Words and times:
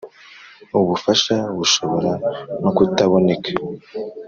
Ubufasha 0.79 1.35
bushobora 1.57 2.11
no 2.63 2.71
kutaboneka 2.77 3.49